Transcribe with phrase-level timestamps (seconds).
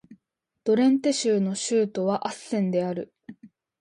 [0.63, 3.13] ドレンテ州の州都はアッセンである